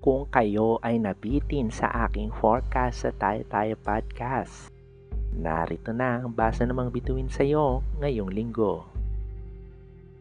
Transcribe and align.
kung 0.00 0.24
kayo 0.32 0.80
ay 0.80 0.96
nabitin 0.96 1.68
sa 1.68 2.08
aking 2.08 2.32
forecast 2.32 3.04
sa 3.04 3.12
Tayo 3.20 3.44
Tayo 3.52 3.76
Podcast. 3.84 4.72
Narito 5.36 5.92
na 5.92 6.24
ang 6.24 6.32
basa 6.32 6.64
ng 6.64 6.72
mga 6.72 6.90
bituin 6.96 7.28
sa 7.28 7.44
iyo 7.44 7.84
ngayong 8.00 8.32
linggo. 8.32 8.88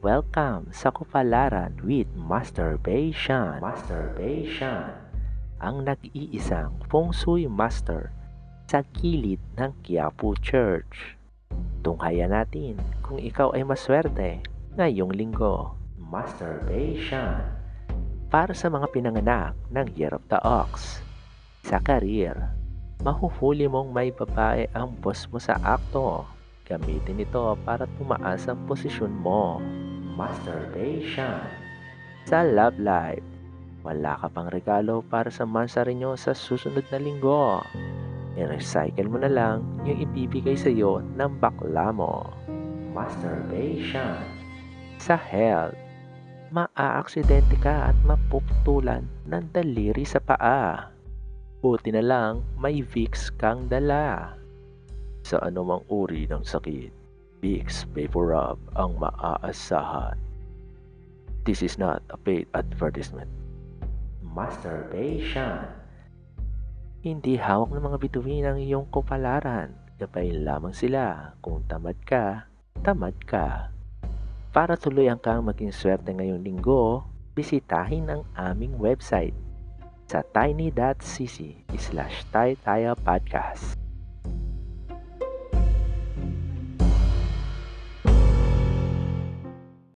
Welcome 0.04 0.76
sa 0.76 0.92
Kupalaran 0.92 1.80
with 1.80 2.12
Masturbation. 2.12 3.64
Masturbation. 3.64 4.92
Ang 5.64 5.88
nag-iisang 5.88 6.76
feng 6.92 7.16
shui 7.16 7.48
master 7.48 8.12
sa 8.68 8.84
gilid 9.00 9.40
ng 9.56 9.72
Quiapo 9.80 10.36
Church. 10.44 11.16
Tunghayan 11.88 12.36
natin 12.36 12.76
kung 13.00 13.16
ikaw 13.16 13.56
ay 13.56 13.64
maswerte 13.64 14.44
ngayong 14.76 15.16
linggo. 15.16 15.80
Masturbation 15.96 17.59
para 18.30 18.54
sa 18.54 18.70
mga 18.70 18.86
pinanganak 18.94 19.58
ng 19.74 19.90
Year 19.98 20.14
of 20.14 20.22
the 20.30 20.38
Ox. 20.46 21.02
Sa 21.66 21.82
karir, 21.82 22.38
mahuhuli 23.02 23.66
mong 23.66 23.90
may 23.90 24.14
babae 24.14 24.70
ang 24.78 24.94
boss 25.02 25.26
mo 25.34 25.42
sa 25.42 25.58
akto. 25.66 26.30
Gamitin 26.70 27.26
ito 27.26 27.58
para 27.66 27.90
tumaas 27.98 28.46
ang 28.46 28.62
posisyon 28.70 29.10
mo. 29.10 29.58
Masturbation. 30.14 31.42
Sa 32.30 32.46
love 32.46 32.78
life, 32.78 33.26
wala 33.82 34.14
ka 34.22 34.30
pang 34.30 34.54
regalo 34.54 35.02
para 35.02 35.34
sa 35.34 35.50
mansari 35.50 35.98
nyo 35.98 36.14
sa 36.14 36.38
susunod 36.38 36.86
na 36.94 37.02
linggo. 37.02 37.66
I-recycle 38.38 39.10
mo 39.10 39.18
na 39.18 39.34
lang 39.34 39.66
yung 39.90 40.06
ibibigay 40.06 40.54
sa 40.54 40.70
iyo 40.70 41.02
ng 41.18 41.42
bakla 41.42 41.90
mo. 41.90 42.30
Masturbation. 42.94 44.22
Sa 45.02 45.18
health, 45.18 45.89
maaaksidente 46.52 47.58
ka 47.62 47.94
at 47.94 47.98
mapuputulan 48.06 49.06
ng 49.26 49.44
daliri 49.54 50.04
sa 50.04 50.22
paa. 50.22 50.90
Buti 51.60 51.92
na 51.92 52.04
lang 52.04 52.46
may 52.56 52.80
Vicks 52.80 53.30
kang 53.36 53.68
dala. 53.68 54.36
Sa 55.28 55.44
anumang 55.44 55.84
uri 55.92 56.26
ng 56.26 56.42
sakit, 56.42 56.92
Vicks 57.44 57.88
Vapor 57.96 58.36
Rub 58.36 58.60
ang 58.76 58.96
maaasahan. 59.00 60.16
This 61.48 61.64
is 61.64 61.80
not 61.80 62.04
a 62.12 62.18
paid 62.20 62.52
advertisement. 62.56 63.32
Masturbation 64.22 65.66
Hindi 67.00 67.40
hawak 67.40 67.72
ng 67.72 67.84
mga 67.84 67.98
bituin 68.04 68.44
ang 68.44 68.60
iyong 68.60 68.88
kupalaran. 68.92 69.72
Gabay 69.96 70.36
lamang 70.36 70.76
sila 70.76 71.32
kung 71.40 71.64
tamad 71.68 71.96
ka, 72.04 72.48
tamad 72.84 73.16
ka. 73.24 73.72
Para 74.50 74.74
tuluyan 74.74 75.22
kang 75.22 75.46
maging 75.46 75.70
swerte 75.70 76.10
ngayong 76.10 76.42
linggo, 76.42 77.06
bisitahin 77.38 78.10
ang 78.10 78.26
aming 78.34 78.74
website 78.82 79.38
sa 80.10 80.26
tiny.cc 80.26 81.38
slash 81.78 82.26
podcast. 82.98 83.78